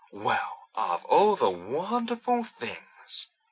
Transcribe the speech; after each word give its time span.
"Well, 0.11 0.57
of 0.73 1.05
all 1.05 1.35
wonderful 1.53 2.43
things!" 2.43 3.27